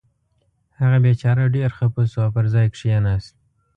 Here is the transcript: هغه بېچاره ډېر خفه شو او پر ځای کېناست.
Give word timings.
هغه 0.79 0.97
بېچاره 1.03 1.43
ډېر 1.55 1.69
خفه 1.77 2.03
شو 2.11 2.19
او 2.25 2.29
پر 2.35 2.45
ځای 2.53 2.67
کېناست. 2.77 3.33